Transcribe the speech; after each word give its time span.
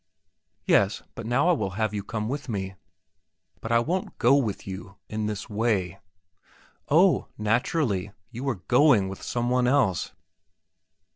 "Yes; 0.65 1.03
but 1.13 1.27
now 1.27 1.47
I 1.49 1.51
will 1.51 1.69
have 1.77 1.93
you 1.93 2.03
come 2.03 2.27
with 2.27 2.49
me." 2.49 2.73
"But 3.59 3.71
I 3.71 3.77
won't 3.77 4.17
go 4.17 4.35
with 4.35 4.65
you 4.65 4.95
in 5.07 5.27
this 5.27 5.47
way." 5.47 5.99
"Oh, 6.89 7.27
naturally; 7.37 8.11
you 8.31 8.49
are 8.49 8.55
going 8.67 9.09
with 9.09 9.21
some 9.21 9.51
one 9.51 9.67
else." 9.67 10.13